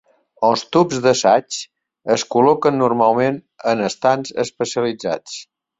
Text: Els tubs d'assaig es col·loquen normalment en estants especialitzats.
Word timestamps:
Els 0.45 0.61
tubs 0.75 1.01
d'assaig 1.03 1.59
es 2.15 2.25
col·loquen 2.37 2.81
normalment 2.85 3.41
en 3.75 3.89
estants 3.93 4.37
especialitzats. 4.47 5.43